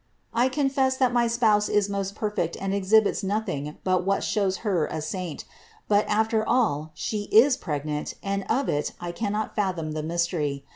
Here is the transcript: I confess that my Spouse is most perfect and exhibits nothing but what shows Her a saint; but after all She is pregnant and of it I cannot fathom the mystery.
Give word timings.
I 0.33 0.49
confess 0.49 0.97
that 0.97 1.13
my 1.13 1.27
Spouse 1.27 1.69
is 1.69 1.87
most 1.87 2.15
perfect 2.15 2.57
and 2.59 2.73
exhibits 2.73 3.21
nothing 3.21 3.77
but 3.83 4.03
what 4.03 4.23
shows 4.23 4.57
Her 4.65 4.87
a 4.87 4.99
saint; 4.99 5.45
but 5.87 6.07
after 6.07 6.43
all 6.49 6.89
She 6.95 7.25
is 7.25 7.55
pregnant 7.55 8.15
and 8.23 8.43
of 8.49 8.67
it 8.67 8.93
I 8.99 9.11
cannot 9.11 9.55
fathom 9.55 9.91
the 9.91 10.01
mystery. 10.01 10.65